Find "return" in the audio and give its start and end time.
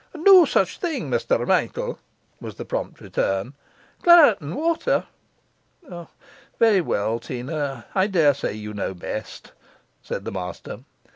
3.01-3.53